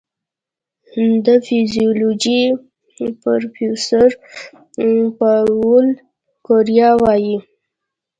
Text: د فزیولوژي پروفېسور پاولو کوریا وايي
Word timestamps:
د 1.25 1.27
فزیولوژي 1.45 2.41
پروفېسور 3.21 4.09
پاولو 5.19 5.99
کوریا 6.45 6.89
وايي 7.01 7.37